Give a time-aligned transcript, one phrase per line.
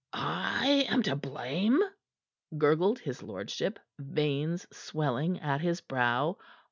[0.13, 1.79] "I am to blame!"
[2.57, 6.37] gurgled his lordship, veins swelling at his brow.